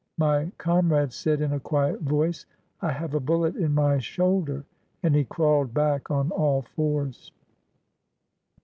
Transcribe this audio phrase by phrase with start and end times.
[0.17, 2.47] My comrade said, in a quiet voice:
[2.81, 4.65] "I have a bullet in my shoulder,"
[5.03, 7.31] and he crawled back on all fours.